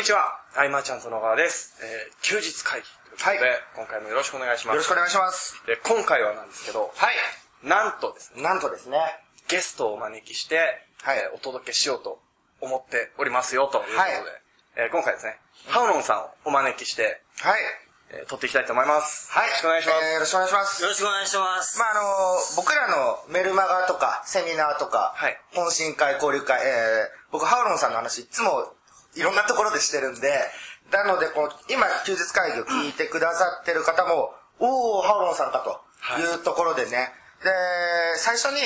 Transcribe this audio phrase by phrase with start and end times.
[0.00, 1.76] にちは、あいまちゃんと野川です。
[1.84, 4.74] えー、休日会議ということで、はい今回もよろしくお願いします。
[4.74, 5.60] よろしくお願いします。
[5.66, 7.68] で、今回はなんですけど、はい。
[7.68, 8.96] なんとですね、なんとですね。
[9.48, 10.56] ゲストをお招きして、
[11.04, 12.18] はいえーお届けしようと
[12.62, 14.12] 思っておりますよ、ということで、はい
[14.76, 15.36] えー今回ですね、
[15.68, 17.60] ハウロンさんをお招きして、はい。
[18.08, 19.30] えー撮っていきたいと思います。
[19.30, 19.48] はい。
[19.48, 20.00] よろしくお願いします。
[20.00, 20.88] えーよろしくお願いしますよ。
[20.88, 21.78] ろしくお願いします。
[21.78, 22.02] まあ、あの
[22.56, 28.72] 僕らのメルマガとか、セミナーとか、はい懇親会、交流会、えー僕、ハウロンさんの話、いつも
[29.14, 30.32] いろんなところでしてるんで、
[30.90, 36.34] なので、この、今、休日会議を聞いてくださってる方も、おー、ハウロンさんかとい。
[36.34, 37.50] うところでね、で、
[38.16, 38.60] 最初に、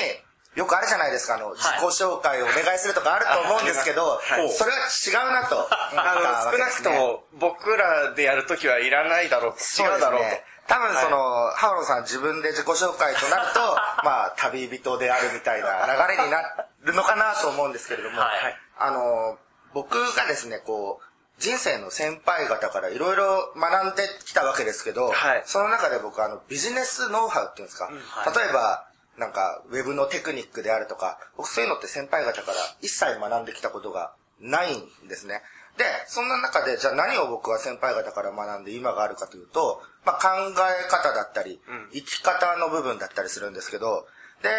[0.55, 4.49] よくあるじゃないですか、あの、自己紹介をお願いするとかあると思うんですけど、はい。
[4.49, 5.67] それは違うなと。
[5.69, 6.71] あの、少な。
[6.71, 10.25] くとも僕らでやるときはいらないだろう違うだろうと。
[10.25, 10.43] ね。
[10.67, 13.59] 多分その、ハウロンさん自分で自己紹介となると、
[14.03, 16.41] まあ、旅人であるみたいな流れにな
[16.83, 18.57] るのかなと思うんですけれども、はい。
[18.79, 19.37] あの、
[19.75, 21.05] 僕がですね、こう、
[21.37, 25.43] 人生の先輩方からいろいろ学んできたわけですけど、はい。
[25.45, 28.33] その中で僕あの、ビジネスノウハウっていうんですか、はい。
[28.33, 35.41] 例えば、なんか、ウェブのテクニックであるとか、僕そういうのって先輩方から一切学んできたことがないんですね。
[35.77, 41.59] で、そんな中で、じゃあ何を僕は先輩方から学んで今があるかというと、まあ考え方だったり、
[41.91, 44.07] 生き方の部分だったりするんですけど、
[44.41, 44.49] で、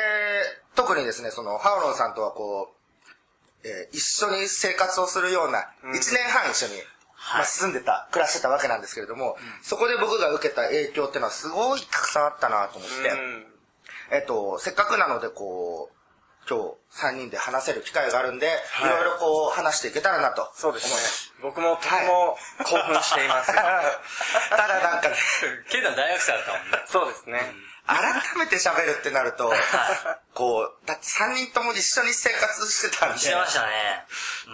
[0.75, 2.76] 特にですね、その、ハウロンさんとはこう、
[3.65, 6.75] えー一緒に生活をするような、一年半一緒に、
[7.35, 13.47] まあ、住んでた、暮らしてたわけなんですけれども、そこで僕が受けた影響っていうのはすごいたくさんあったなと思って、うん
[14.13, 15.97] えっと、せっかくなのでこう、
[16.49, 20.49] 今日3人で話せる機会があるんで、はいいろいろこう話していけたらなと。
[20.55, 21.43] そうですね。
[21.43, 23.51] 僕もとても興奮しています。
[23.51, 23.63] た
[24.69, 25.17] だなんかね、
[25.69, 26.85] ケイタ大学生だったもんね。
[26.87, 27.53] そうですね。
[27.87, 29.53] 改めて喋るってなると、
[30.35, 34.05] こう、だって3人とも一緒に生活してたんで、してましたね。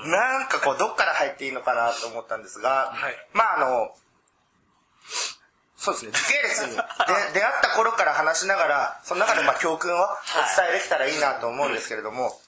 [0.06, 3.14] なんかこう、どっから入っていいのかなと思ったんですが、はい。
[3.32, 3.94] まああの、
[5.76, 6.76] そうですね、時系列にで
[7.34, 10.08] 出会った頃から話しながら、その中でまあ教訓をお
[10.56, 12.40] 伝えできたらいいなと思うんですけれども、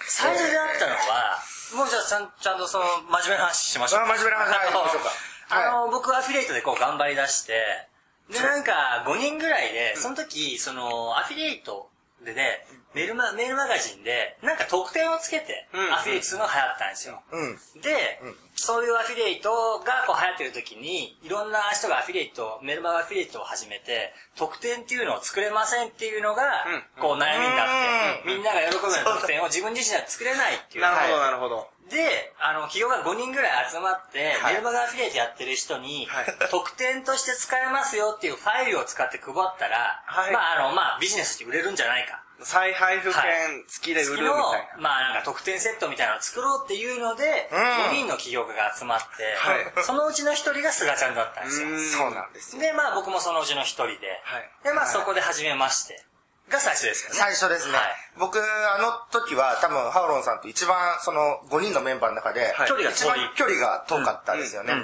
[0.00, 1.38] 最初であったのは、
[1.74, 4.00] もうじゃあちゃんちゃんとその真面目な話しましょう。
[4.00, 5.10] あ真面目な話はいあの行きましょうか。
[5.50, 7.86] あの、僕アフィリエイトでこう頑張り出して、
[8.32, 11.90] で、なんか5人ぐらいで、その時、その、アフィリエイト
[12.24, 15.92] でね、メールマ、メールマガジンで、なんか特典をつけて、うん。
[15.92, 17.22] アフィリエイトするのが流行ったんですよ。
[17.30, 17.46] う
[17.78, 17.82] ん。
[17.82, 18.20] で、
[18.56, 26.66] そういうアフィリエイトがこう流行ってる時に、いろんな人がアフィリエイト、メルマガアフィリエイトを始めて、特典っていうのを作れませんっていうのが、
[26.98, 30.82] こう悩みになって、みんなが喜ぶような特典を自分自身では作れないっていう。
[30.82, 31.20] なるほど、はい。
[31.22, 31.68] なるほど。
[31.90, 34.54] で、あの、企業が5人ぐらい集まって、はい。
[34.54, 36.26] メルマガアフィリエイトやってる人に、はい。
[36.50, 40.32] 特典として使えますよっていうファイルを使って配ったら、はい。
[40.32, 42.22] まあ、あの、まあ、ビジネスって売れるんじゃないか。
[42.42, 44.32] 再配布券付きで売るみたいな。
[44.32, 47.54] 月のまあなんか特典セットみたいなのを作ろうっていうので、ん。
[47.54, 49.84] 5人の企業家が集まって、はい。
[49.84, 51.68] そのうちの1人が菅ちゃんだったんですよ。
[51.68, 51.84] うん。
[51.84, 52.62] そうなんですよ。
[52.62, 53.92] で、まあ僕もそのうちの1人で、
[54.24, 54.50] はい。
[54.64, 56.02] で、まあそこで始めまして、
[56.50, 57.16] が最初ですよね。
[57.16, 57.74] 最初ですね。
[57.74, 57.96] はい。
[58.18, 62.68] 僕、あの時は多分、ハウロンさんと一番その5人のメンバーの中で、はい。
[62.68, 63.18] 距離が一遠い。
[63.18, 64.74] 番距離が遠かったですよね。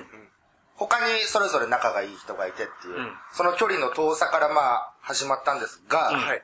[0.76, 3.12] 他にそれぞれ仲がいい人がいてっていう、ん。
[3.32, 6.42] その距離の遠さからまあ始まったんですが、はい。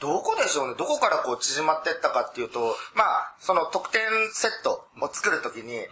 [0.00, 0.74] どこでしょうね？
[0.76, 5.86] どこからこう縮まってったかっていうと、まあ、その特典セットを作るときに、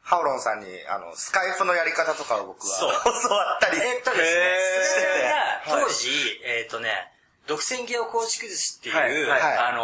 [0.00, 2.90] ハウロンさんに、あの、スカイプのやり方とかを僕はそう
[3.28, 3.78] 教わったり。
[3.78, 4.36] えっとです。
[4.36, 5.34] ね、
[5.68, 6.10] 当時、
[6.44, 7.11] えっとね、
[7.46, 9.58] 独占芸を構築寿司っていう、はいはいはい。
[9.58, 9.80] あの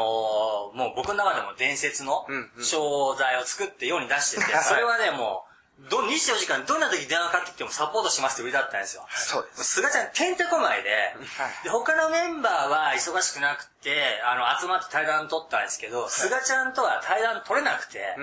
[0.74, 2.64] ーもう僕の中でも伝説のうんうん。
[2.64, 4.64] 商材を作って世に出してて、 はい。
[4.64, 5.44] それはね、も
[5.80, 9.06] う、ど、24時間どんな時電話かかってきてもサポートしますって売りだったんですよ。
[9.10, 9.76] そうです。
[9.80, 11.14] 菅ちゃんてんてこまいで、
[11.62, 17.98] で、他のメンバーは忙しくなくて、あの、集まって対談取ったんですけど、菅ちゃんとは対談取れなくて。
[17.98, 18.14] で、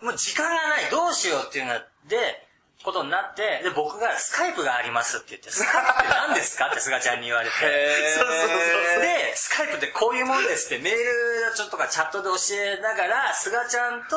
[0.00, 2.49] もう時間がない、どうしようっていうので、
[2.82, 6.68] ことになって、で、僕がスカイプがありますって言って、スカイプって何ですか？
[6.68, 7.54] って菅ちゃんに言われて。
[7.60, 14.16] へーそうそうそうそうで、スカイプってこういうもんですってメールちょっとかチャットで教えながら、菅ちゃんと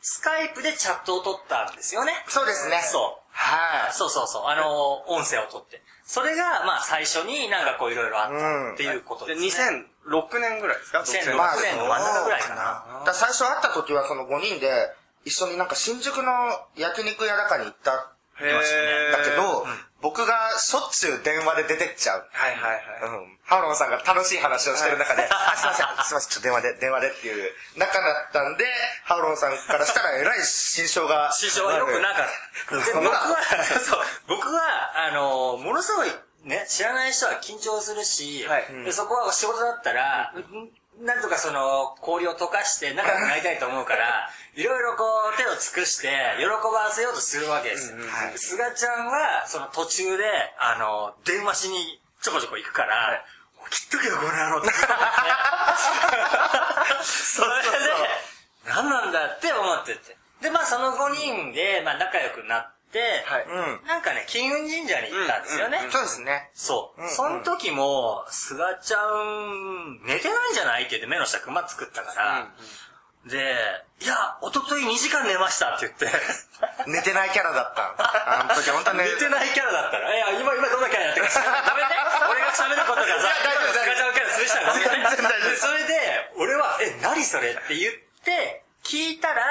[0.00, 2.12] スカイプでチャットを取ったんですよね。
[2.28, 2.80] そうですね。
[2.82, 3.20] そう。
[3.32, 3.92] はい。
[3.92, 4.46] そうそうそう。
[4.46, 5.82] あの、音声を取って。
[6.04, 9.86] それが、まあ、最初になんかこういろいろあったっていうことで、ですね。
[10.08, 14.90] 2006年ぐらいですか？2006まあ、年の真ん中ぐらいかなだから最初会った時はその5人で、
[15.24, 16.32] 一緒になんか新宿の
[16.76, 19.66] 焼肉屋中に行ったへーだけど、
[20.00, 22.24] 僕がしょっちゅう電話で出てっちゃう。
[22.32, 23.20] はいはいはい。
[23.20, 23.38] うん。
[23.44, 28.64] ハウロンさんが楽しい話をしてる中で、 あ、すいません、すいません、ちょっと電話で、電話でっていう仲だったんで、
[29.04, 31.30] ハウロンさんからしたらえらい心象が。
[31.32, 32.26] 師匠はよくなかっ
[32.68, 32.76] た。
[32.76, 33.36] で、僕は、
[33.84, 36.08] そう、僕は、あの、ものすごい、
[36.44, 40.70] ね、知らない人は緊張するし、はいでそこは仕事だったら、ん
[41.00, 47.96] なんとかその、氷を溶かして仲良くなりたいと思うから、いろいろこう、手を尽くして、喜ばせようとするわけですよ。
[48.36, 50.24] すがちゃんは、その途中で、
[50.58, 53.24] あの、電話しにちょこちょこ行くから、
[53.70, 54.68] 切っとけよ、この野郎って。
[57.04, 57.68] それで、
[58.66, 60.16] 何なんだって思ってて。
[60.42, 63.44] で、まあその5人で、まあ仲良くなって、はい。
[63.46, 63.86] うん。
[63.86, 65.78] なんかね、金運神社に行ったんですよね。
[65.90, 66.50] そうですね。
[66.54, 67.02] そう。
[67.02, 72.48] うんその時も、すがちゃん、寝てないんじゃないって言って目の下クマ作ったから、
[73.26, 73.54] で、
[74.00, 76.08] いや、一昨日2時間寝ましたって言って、
[76.88, 77.94] 寝てないキャラだった。
[77.98, 81.88] あの時本当に寝てないキャラだったら、いや、今、今どんなキャラやってるか、ダメね。
[82.30, 87.94] 俺が喋ることがさ、大丈夫すがちゃんのキャラするしたら全然大丈夫でそれで、俺は、え、何それって言っ
[88.24, 89.42] て、聞いたら、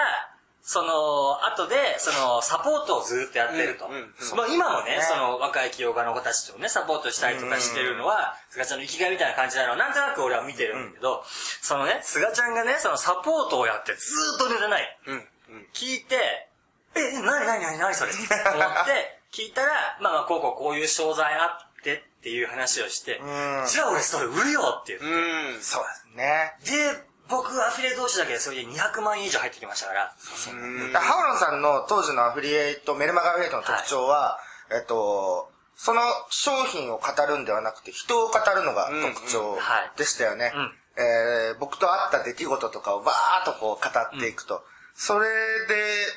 [0.69, 3.87] その、後で、その、サポートをずっとやってると。
[3.87, 14.99] うんうんまあ今もね、ねその、若い起業家の子たちとね、サポートしたりとかしてるのは、菅ちゃんの生きがいみたいな感じなのは、なんとなく俺は見てるんだけど、そのね、菅ちゃんがね、そのサポートをやってずーっと寝てない。
[15.07, 15.15] うん。
[15.15, 15.67] うん。
[15.73, 16.49] 聞いて、
[16.93, 18.11] え、なになになになにそれ？
[18.11, 21.47] って思って、聞いたら、まあまあ、こうこうこういう商材あ
[21.79, 23.17] ってっていう話をしてん、
[23.65, 25.05] じゃあ俺それ売るよって言って。
[25.05, 25.61] うん。
[25.61, 26.53] そうですね。
[26.93, 30.13] で、僕アフィリエイト同士だけでそれで200万円以上入ってきましたから。
[30.51, 30.55] う
[30.89, 30.91] ん。
[30.93, 34.39] ハオロンさんの当時のアフィリエイト、メルマガアフィリエイトの特徴は、
[34.71, 40.71] えっと、その商品を語るんではなくて、人を語るのが特徴はいでしたよねうん。
[40.97, 44.63] えー僕と会った出来事とかをバーっとこう語っていくと。
[44.95, 45.27] それ
[45.69, 45.75] で、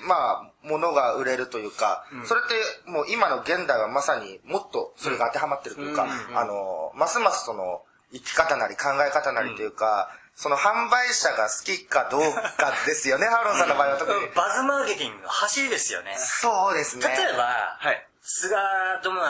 [0.09, 2.49] まあ、物が売れるというか、それっ
[2.85, 7.83] てもう今の現代はまさにもっとそれが当てはまってるというか、あの、ますますその、
[8.13, 14.29] 生き方なり考え方なりというか、その販売者が好きかどうかですよね、 ハオロンさんの場合は特に。
[14.35, 16.17] バズマーケティングの走りですよね。
[16.19, 17.07] そうですね。
[17.09, 18.09] 例えば、はい。
[18.23, 18.57] 菅
[19.03, 19.21] とも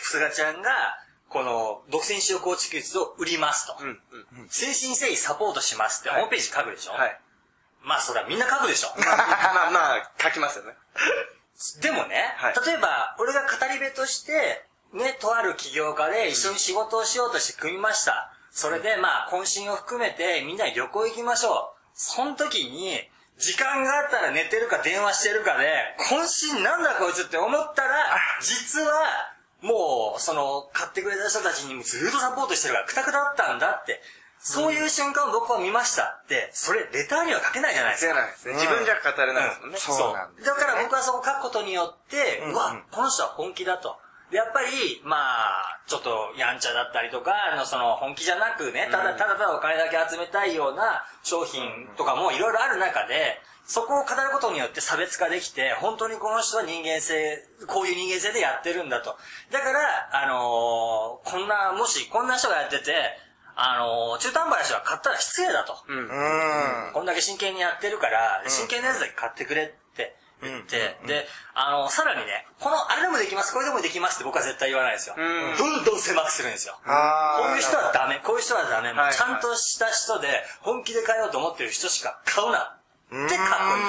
[0.00, 0.70] 菅ちゃんが、
[1.28, 3.76] この、独占使用構築術を売りますと。
[3.80, 4.02] うん。
[4.32, 4.48] うん。
[4.50, 7.20] 精神誠意サポートしますってホームページ書くでしょ、はい。
[7.82, 8.92] まあそれはみんな書くでしょ？
[8.98, 9.16] まあ、
[9.54, 10.76] まあ、まあ、書きますよね。
[11.80, 18.32] でもね、はい例えば、俺が語り部として、ね、とある起業家で一緒に仕事をしようとして組みました。
[18.50, 21.80] それで、まあ、渾身を含めてみんなで旅行行きましょう。
[21.94, 22.98] その時に、
[23.38, 25.66] 時間があったら寝てるか電話してるかで、
[25.98, 29.32] 渾身なんだこいつって思ったら、実は、
[29.62, 34.00] もう、その、買ってくれた人たちにずっとサポートしてるから、くたくただったんだって。
[34.42, 38.14] そういう瞬間を僕は見ましたって、それ、レターには書けないじゃないですか。
[38.14, 38.54] せないですね。
[38.54, 39.76] 自分じゃ語れないですもんね。
[39.78, 43.98] そうなんですだから僕はそこ書くことによって、うわ、この人は本気だと。
[44.30, 59.16] で、やっぱり、まあ、ちょっとやんちゃだったりとか、あの、その本気じゃなくね、ただただただお金だけ集めたいような商品とかもいろいろある中で、そこを語ることによって差別化できて、本当にこの人は人間性、こういう人間性でやってるんだと。
[59.52, 62.94] だから、あのーこんな、もしこんな人がやってて、
[63.54, 65.76] あのー中途半端な人が買ったら失礼だと。
[65.86, 65.98] うん。
[65.98, 66.92] うん。
[66.94, 69.89] こんだけ真剣にやってるから、真剣なやつだけ買ってくれって
[70.42, 75.14] 言って、で、あの、さらにね、この、あれでもできます、これでもできますって僕は絶対言わないですよ。
[75.16, 76.78] んどんどん狭くするんですよ。
[76.84, 76.90] こ
[77.52, 80.28] ういう人はダメ、こういう人はダメ、はいちゃんとした人で、
[80.60, 82.76] 本気で買おうと思ってる人しか買うな。
[83.10, 83.34] って書くんで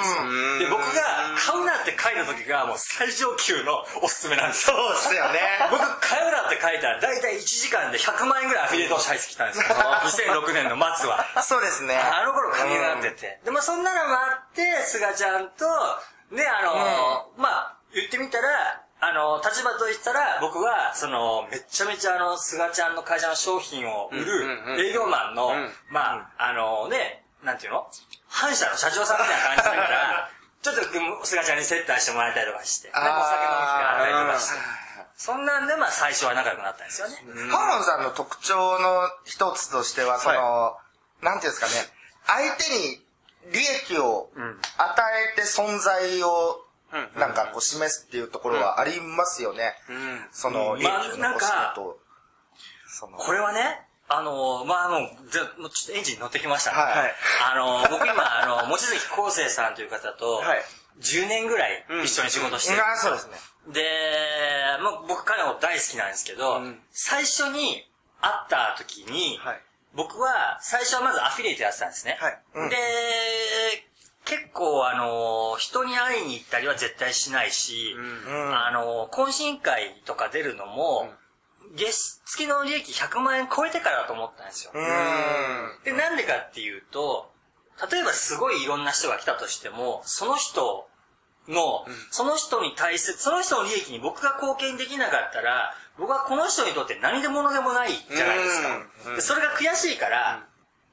[0.02, 0.58] すよ。
[0.58, 4.74] で、僕が買うなって書いた時がもう最上級のおすすめなんですよ。
[4.74, 5.38] そうっすよね。
[5.70, 9.64] 僕、買うなって書いたら、だいたい1時間で100万円ぐらいアフィリエイト入ってきたんですよ。
[10.42, 11.24] 2006年の末は。
[11.42, 11.96] そうですね。
[11.96, 13.40] あの頃髪がってて。
[13.44, 15.66] でもそんなのもあって、菅ちゃんと、
[16.32, 24.76] ね、あの、まあ、言ってみたら、あの、立場と言ったら、僕は、その、めっちゃめちゃあの、菅ちゃんの会社の商品を売うんうんうん。
[24.76, 27.86] る営業マンのうん、まあ、あのね、なんていうの？
[28.28, 30.30] 反社の社長さんみたいな感じだから、
[30.62, 30.76] ちょっ
[31.20, 34.58] と菅ちゃんに接待してもらえたりとかして、お酒飲む機会あったりとかして。
[35.16, 37.16] そんなんで、まあ、最初は仲良くなったんですよね。
[37.50, 40.76] ハーモンさんの特徴の一つとしては、その、
[41.20, 41.92] なんていうんですかね、
[42.26, 43.01] 相手に
[43.50, 45.02] 利益を与
[45.34, 49.72] えて存在を、うんなんかこう示すっていうところはありますよね。
[49.88, 50.20] うん。
[50.30, 51.32] その、うん利益の
[51.74, 51.98] と。
[52.86, 54.98] その、これはね、あの、まあ、あの、
[55.30, 56.76] ぜもうちょっとエンジン乗ってきましたね。
[56.76, 57.14] はい
[57.50, 60.62] あの、僕今、あの、望月康生さんという方とはい、
[61.00, 62.82] 10年ぐらい一緒に仕事してる。
[62.86, 63.36] あそうですね。
[63.72, 63.82] で、
[64.82, 67.88] まあ、僕彼のこと大好きなんですけど、うん最初に
[68.20, 69.60] 会った時に、はい
[69.94, 72.16] 僕は最初はまずアフィリエイトやってたんですね。
[72.20, 72.76] はいうんで、
[74.24, 81.10] 結構あの、人に会いに行ったりは絶対しないし、うんうんあの、懇親会とか出るのも、
[81.74, 84.72] 月、月の利益100万円超えてからだと思ったんですよ。
[84.74, 85.84] うん。
[85.84, 87.30] で、なんでかっていうと、
[87.90, 90.88] 例えばすごいいろんな人が来たとしても、その人
[91.48, 98.68] の、その人に対する、その人の利益に僕が貢献できなかったら、僕はこの人にとって何でものでもないじゃないですか。
[99.06, 100.44] うんでそれが悔しいから、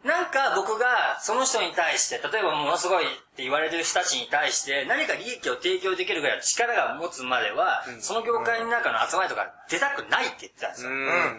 [0.03, 10.89] なんか僕がその人に対して、例えばものすごいって言われてる人たちに対して何か利益を提供できるぐらいの力が持つまでは、その業界の中の集まりとか出たくないって言ってたんですよ。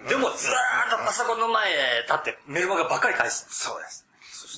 [0.08, 4.06] でもずーっとパソコンの前立ってメルマガばっかり返してそうです。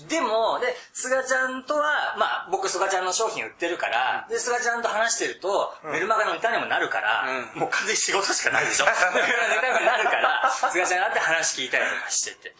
[0.08, 7.24] でも、で、菅ちゃんとは、まあ、僕菅ちゃんの商品売ってるから、で、菅ちゃんと話してると、メルマガの歌にもなるから、
[7.54, 8.86] もう完全に仕事しかないでしょ。
[8.90, 12.54] ネタにもなるから、菅ちゃんに会って話聞いたりとかしてて。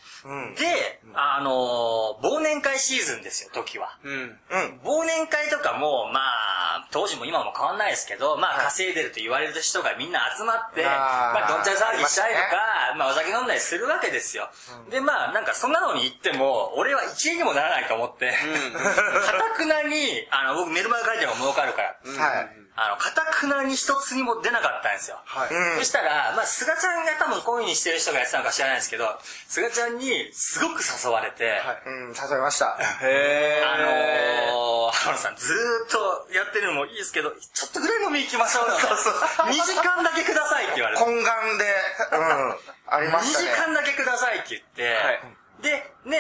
[0.57, 3.99] で、あの忘年会シーズンですよ、時は。
[4.85, 14.49] 忘年会とかも、まあ、当時も今も変わんないですけど、まあ、稼いでると言われる人がみんな集まって、まあ、どんちゃん騒ぎしたりとか、まあ、お酒飲んだりするわけですよ。
[14.91, 18.37] で、まあ、なんかそんなのに行っても、俺は一円にもならないと思って、か
[19.55, 21.97] たくなに、あの、僕メルマガ書いても儲かるから。
[22.05, 22.63] はい。
[22.75, 25.21] あの、かたくなに一つにも出なかったんですよ。
[25.27, 25.85] はい。
[25.85, 29.05] そしたら、まあ、菅ちゃんが多分こういう風にしてる人がやってたのか知らないですけど、
[29.47, 31.85] 菅ちゃんにすごく誘われて、はい。
[31.85, 32.79] うん、誘いました。
[33.05, 38.81] へあのー、浜野さんずーっとやってるのもいいですけど、ちょっとぐらい飲み行きましょうよ。
[38.81, 39.53] そうそう。
[39.53, 41.05] 2時間だけくださいって言われて。
[41.05, 41.69] 懇願で、
[42.09, 42.57] うん、
[42.89, 43.53] ありましたね。
[43.53, 45.21] 2時間だけくださいって言って、はい。
[45.63, 46.19] で、ね、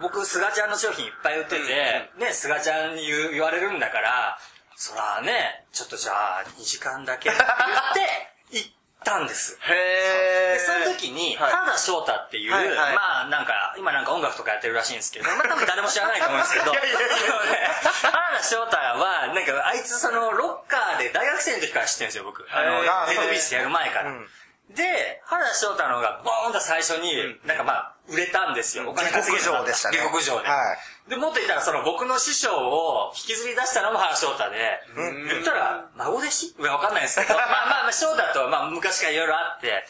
[0.00, 4.38] 僕、菅ちゃんの商品いっぱい売ってて、ね、菅ちゃんに言言われるんだから、
[4.76, 8.70] そらね、ちょっとじゃあ、2時間だけって言って、 行っ
[9.04, 9.58] たんです。
[9.60, 22.46] へで、その時に、原田翔太っていう、はいはい、まあなんか、今なんか音楽とかやってるらしいんですけど、まあ多分誰も知らないと思うんですけど、 原田翔太は、なんかあいつその、ロッカーで大学生の時から知ってるんですよ、僕。
[22.50, 24.10] あの、デッドビーチやる前から。
[24.10, 24.30] うん
[24.74, 28.88] で、原田翔太の方がボーンと最初に、なんかまあ、売れたんですよ。
[28.88, 29.98] お金稼げ上でしたね。
[29.98, 30.48] 下克上で。
[30.48, 30.74] は
[31.06, 31.10] い。
[31.10, 34.80] で、もっと言ったら、その僕の師匠を引きずり出したのも原翔太で、
[35.28, 36.54] 言ったら、孫弟子？
[36.62, 39.84] わかんないですけど、 まあまあ、翔太とはまあ昔からいろいろあって、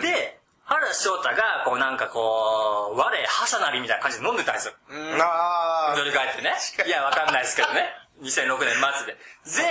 [0.00, 4.74] で、原翔太が、こうなんかこう、我、覇者なりみたいな感じで飲んでたんですよ。
[5.22, 5.96] ああ。
[5.96, 6.54] 乗り換えてね。
[6.84, 7.94] いや、わかんないですけどね。
[8.20, 9.16] 2006年末で。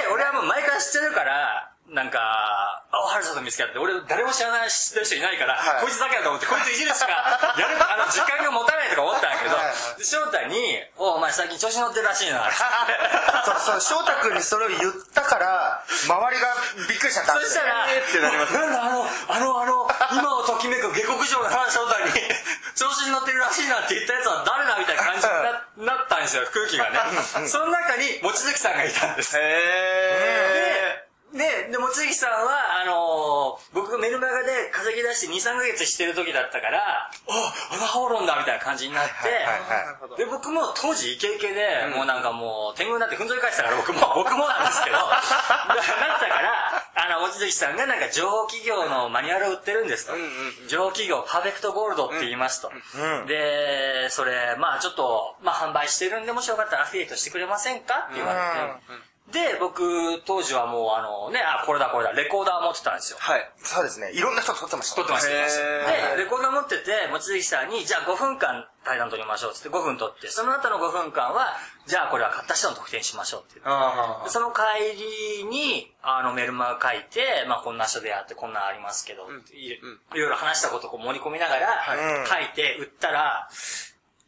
[0.02, 7.14] で、俺はもう前から知ってるから、なんか、あ、ハルさんと見つけ合って、俺誰も知らない知ってる人いないから、はい、こいつだけだと思って、こいついじるしか、
[7.62, 9.54] やる、あの、時間が持たないとか思ったんだけど、
[10.02, 12.50] 翔太に、お、お前最近調子乗ってるらしいな、
[13.46, 16.58] そうそう、翔太君にそれを言ったから、周りが
[16.90, 18.54] びっくりしちゃったそしたら、えってなります。
[18.54, 19.88] なんだ、あの、あの、あの、
[20.18, 22.12] 今をときめく下克上の原翔太に、
[22.74, 25.28] 調子に乗ってるらしいなって言ったやつは誰だみたいな感じ
[25.78, 27.00] になったんですよ、空気がね。
[27.48, 29.38] その中に、望月さんがいたんです。
[29.38, 31.05] へー。
[31.05, 31.05] で、
[31.36, 39.08] で、もつぎさんは、あのー、僕がメルマガで稼ぎ出して2、3ヶ月してる時だったから、あ、あのハオロンだみたいな感じになっ
[40.16, 50.14] て、で、僕も当時イケイケで、もうなんかもう、天狗になってふんぞり返してたから僕も、僕もなんですけど、 なったから、あの、もちづきさんがなんか情報企業のマニュアルを売ってるんですと。
[50.68, 52.72] 情報企業パーフェクトゴールドって言いますと。
[53.28, 63.18] で、それ、まあちょっと、まあ販売してるんで、もしよかったらアフィリエイトしてくれませんかって言われて、で、僕、当時はもうあのね、あ、これだこれだ、レコーダー持ってたんですよ。
[63.20, 63.52] はい。
[63.58, 64.12] そうですね。
[64.14, 64.96] いろんな人撮ってました。
[64.98, 65.30] 撮ってました。
[65.30, 74.30] で、レコーダー持ってて、望月さんに、じゃあ5分間対談撮りましょうっつって5分撮って、その後の5分間は、じゃあこれは買った人の特典しましょうって言って。
[74.30, 74.62] その帰
[75.42, 81.84] りに、あのメルマガ書いて、まあこんな人でやって、こんなんありますけど、いろいろ話したことを盛り込みながら、
[82.28, 83.50] 書いて売ったら、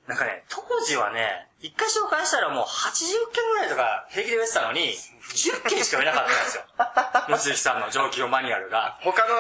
[0.08, 4.96] なんかね、当時はね、一回紹介したらもう80件ぐらいとか平気で売れてたのに、
[5.34, 6.64] 10件しか売れなかったんですよ。
[7.30, 8.98] 望月さんの上級マニュアルが。
[9.02, 9.36] 他の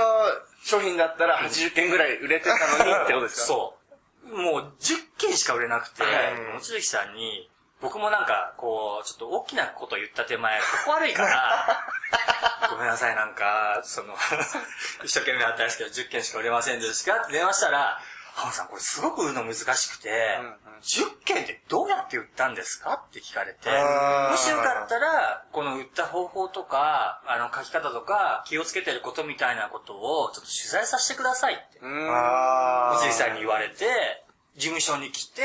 [0.64, 3.46] 商品だったら80件ぐらい売れてたのにってことですか？
[3.48, 3.78] そ
[4.26, 4.38] う。
[4.38, 11.86] もう10件しか売れなくて、望月さんに、僕もなんか、こう、ちょっと大きなこと言った手前、ここ悪いから、
[12.72, 14.16] ごめんなさい、なんか、その
[15.04, 18.02] 一生懸命やったんですけど、10件しか売れませんでしたって電話したら、
[18.38, 23.04] 浜さん、これすごく売るの難しくて、うんうん、10件ってどうやって売ったんですか？
[23.10, 34.24] って聞かれて、もしよかったら、この売った方法とか、あの、書き方とか、気をつけてることみたいなことを、ちょっと取材させてくださいって、三井さんに言われて、
[34.56, 35.42] 事務所に来て、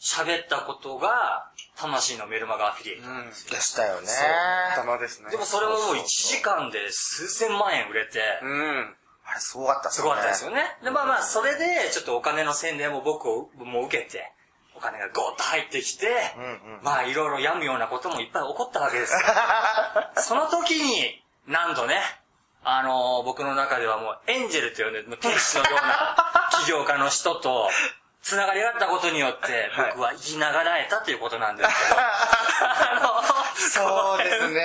[0.00, 3.54] 喋ったことが、魂のメルマガアフィリエイトなんですよ。
[3.54, 4.08] でしたよね。
[4.76, 5.30] 玉ですね。
[5.30, 8.96] でもそれももう1時間で数千万円売れて、うん。
[9.30, 10.62] あれ、すごかったすごかったですよね。
[10.82, 13.26] で、まあまあ、それで、ちょっとお金の宣伝も僕
[13.62, 14.32] も受けて、
[14.74, 16.06] お金がゴーッと入ってきて、
[16.36, 16.46] うんう
[16.80, 19.20] ん、まあ、いろいろ病むようなこともいっぱい起こったわけですよ。
[20.22, 22.00] その時に、なんとね、
[22.64, 27.68] あのー、僕の中ではもう、エンジェルと呼んで、天使のような起業家の人と、
[28.22, 32.00] つながりがあったことによって、僕は言いながらえたということなんですけど。
[32.00, 33.22] あの、
[33.56, 34.60] そうですね。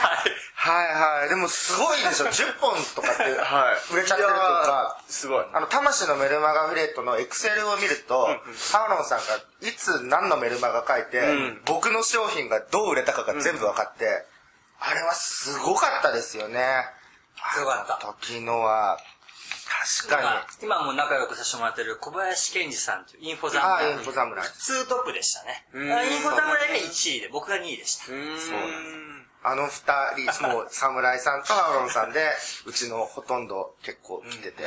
[0.00, 0.47] はい。
[0.68, 1.28] はいはい。
[1.28, 2.26] でもすごいでしょ。
[2.32, 3.94] 10本とかってはい。
[3.94, 5.46] 売れちゃってるというか、すごい。
[5.52, 8.26] あの、魂のメルマガアフィリエイトのエクセルを見ると、
[8.72, 14.26] ハーロンさんがいつ何のメルマガ書いて、ん僕の商品がどう売れたかが全部分かって、
[14.80, 16.86] あれはすごかったですよね。
[17.54, 18.06] すごかった。
[18.06, 18.98] 時のは、
[20.00, 20.64] 確かに。
[20.64, 23.92] 今も仲良くさせてもらってる小林健二さんというインフォああ、侍。
[23.92, 24.52] インフォ侍。
[24.52, 25.66] ツートップでしたね。
[25.74, 28.12] インフォ侍が1位で、僕が2位でした。
[28.12, 29.17] うーん。
[29.42, 32.20] あの二人、もう、侍さんとハーロンさんで、
[32.66, 34.64] うちのほとんど結構来てて。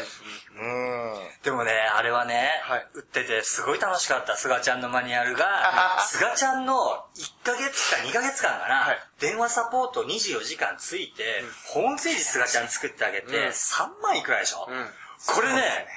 [0.58, 1.14] うん。
[1.44, 2.88] でもね、あれはね、はい。
[2.94, 9.00] 売っててすごい楽しかった、菅ちゃんのマニュアルが、 菅ちゃんの1ヶ月か2ヶ月間かな、はい。
[9.20, 13.48] 電話サポート24時間ついて、ホームページ菅ちゃん作ってあげて、うん。
[13.50, 14.90] 3万いくらでしょ、うん。
[15.28, 15.88] これね、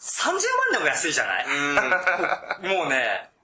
[0.00, 0.40] 30万
[0.72, 1.46] でも安いじゃない、
[2.66, 3.37] もうね、売りまくって、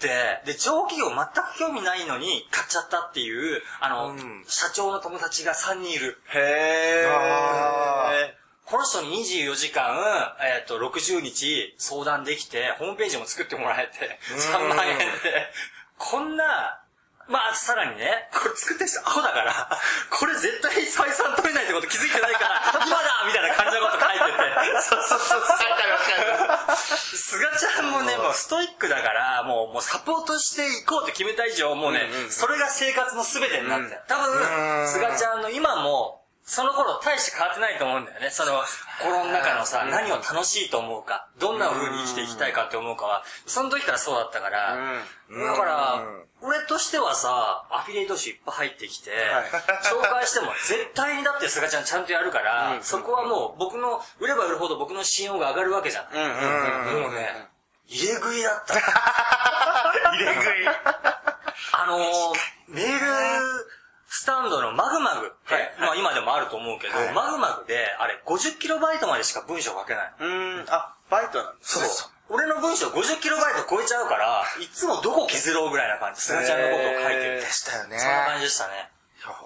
[0.00, 4.44] で、上企業全く興味ないのに買っちゃったっていう、あの、うん。
[4.46, 6.18] 社長の友達が3人いる。
[6.34, 8.46] へあー。
[8.66, 9.94] この人に24時間、
[10.42, 15.06] えっ、と、60日相談できて、ホームページも作ってもらえて、3万円で、
[15.96, 16.82] こんな、
[17.28, 19.70] まあ、さらにね、これ作ってる人アホだから、
[20.10, 23.85] これ絶対採算取れないってこと気づいてないから、今だみたいな感じの
[24.82, 25.42] そうそうそう。
[26.76, 33.98] 菅ちゃんもね、もうストイックだから、もう、もうサポートしていこうって決めた以上、もうね、それが生活の全てになって。
[34.08, 38.30] 多分、菅ちゃんの今も、その頃大して変わってないと思うんだよね。
[38.30, 38.62] その、
[39.02, 44.76] 心の中のさ、何を楽しいと思うか、どんな風に生きていきたいかって思うかは、その時からそうだったから、
[45.28, 46.06] だから、
[46.40, 49.10] 俺としてはさ、アフィリエイト誌いっぱい入ってきて、
[49.90, 56.28] 紹介しても絶対にだって菅ちゃんちゃんとやるから、そこはもう僕の、売れば売るほど僕の信用が上がるわけじゃない。
[56.94, 57.48] もうね、
[57.86, 58.74] 入れ食いだった。
[58.78, 60.68] 入れ食い。
[61.72, 62.38] あのー、
[62.68, 63.75] メール
[64.08, 70.12] スタンドのマグマグって、まあ今でもあると思うけど、マグマグで、あれ50キロバイトまでしか文章書けない。
[70.20, 70.66] うーん。
[70.68, 71.86] あ、バイトなんですね。
[71.86, 72.10] そう。
[72.28, 76.20] 俺の文章50キロバイト超えちゃうから、いつもどこ削ろうぐらいな感じ。
[76.20, 77.98] 菅ちゃんのことを書いてるでしたよね。
[77.98, 78.90] そんな感じでしたね。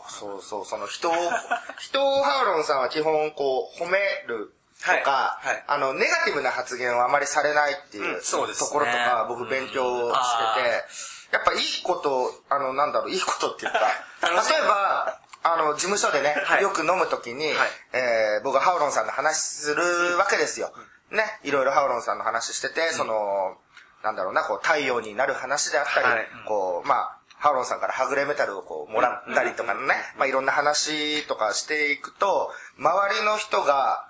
[0.09, 1.15] そうそう、その人を、
[1.79, 10.85] 人をハーロンさんは基本こう、褒めるとか、はいはいあの、ネガティブな発言はあまりされないっていう、うんねところとか、僕勉強してて、
[11.33, 13.79] やっぱいいこと、あの、なんだろう、いいことっていうか、
[14.23, 16.63] 例えば、あの、事務所でね、はい。
[16.63, 17.71] よく飲むときに、はい。
[17.93, 20.73] えー僕はハオロンさんの話するわけですよ。
[21.11, 23.57] ね、いろいろハオロンさんの話してて、その、
[24.03, 26.29] なんだろうな、こう、太陽になる話であったり、はい。
[26.47, 34.10] こう、まあ、ハオロンさんからはぐれメタルをこう、もらったりとかのね、まあ、いろんな話とかしていくと、周りの人が、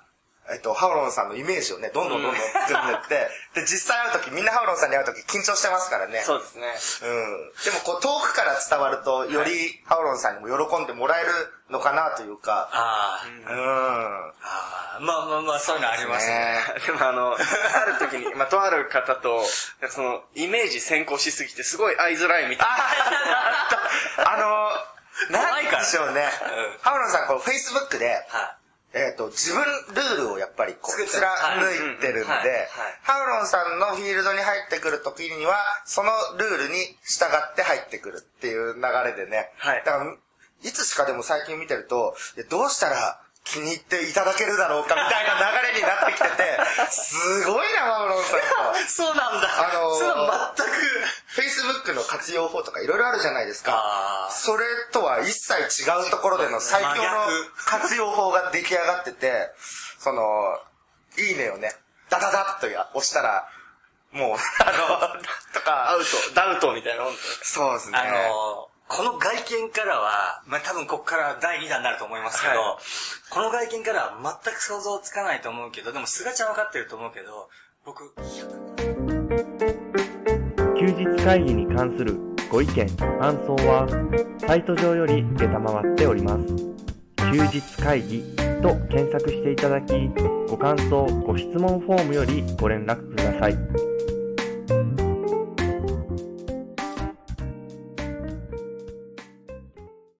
[0.52, 6.22] えっと、ハオロンさんのイメージをね、どんどんどんどん作ってって、で、実際会うとき、みんなハオロンさんに会うとき緊張してますからね。
[6.24, 6.66] そうですね。
[7.02, 7.52] うん。
[7.64, 11.28] でもこう遠くから伝わると、よりハオロンさんにも喜んでもらえる
[11.70, 13.46] のかなというか、あうん。
[13.46, 16.58] あ、ああ、まあまあまあ、そういうのありますね。
[16.86, 17.36] でもあの、あ
[17.84, 19.44] る時に、まあ、とある方と、
[19.88, 22.66] その、イメージ先行しすぎて、すごい会いづらいみたい
[24.18, 24.90] あの、
[25.28, 26.28] 怖いからなんでしょうね。
[26.80, 28.56] ハオロンさん、こう、Facebook で、は
[28.92, 29.62] えっ、と、自分
[29.94, 31.22] ルールをやっぱりこう、貫
[31.96, 32.68] いてるんで
[33.02, 36.74] ハオロンさんのフィールドに入ってくる時には、そのルールに
[37.04, 39.52] 従って入ってくるっていう流れでね。
[39.58, 40.16] はいだから、
[40.62, 42.16] いつしかでも最近見てると、
[42.50, 43.20] どうしたら
[43.50, 46.58] 気に入っていただけるだろうかみたいな流れになってきてて、
[46.90, 48.40] すごいな、ハオロンさん
[48.74, 48.78] と。
[48.78, 48.84] い。
[48.86, 49.48] そうなんだ。
[49.58, 50.80] あのーそういうの全く。
[51.34, 57.26] Facebook の活用法とかいろいろあるじゃないですかそれとは一切違うところでの最強の
[57.66, 59.50] 活用法が出来上がってて、
[59.98, 60.22] その、
[61.18, 61.72] いいねをね、
[62.08, 63.48] ダダダッと押したら、
[64.12, 65.22] もう、あの、
[65.54, 67.98] とか、アウト、ダウトみたいなもんそうですね。
[67.98, 72.78] あのーこの外見からは、まあ、多分ここから第2弾になると思いますけど、は
[73.30, 77.48] この外見からは全く想像つかないと思うけど、でも菅ちゃん分かってると思うけど、
[77.86, 78.12] 僕、
[80.76, 82.18] 休日会議に関する
[82.50, 83.86] ご意見、ご感想は、
[84.40, 86.46] サイト上より受けたまわっております。
[87.32, 88.24] 休日会議
[88.60, 89.92] と検索していただき、
[90.48, 93.89] ご感想、ご質問フォームよりご連絡ください。